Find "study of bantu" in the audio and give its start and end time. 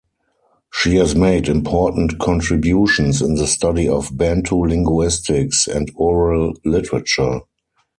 3.45-4.55